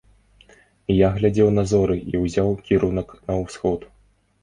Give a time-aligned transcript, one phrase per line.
[0.99, 3.91] Я глядзеў на зоры і ўзяў кірунак на ўсход.